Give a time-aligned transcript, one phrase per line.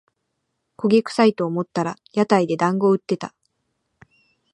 [0.77, 3.35] 焦げくさいと思ったら屋台でだんご売ってた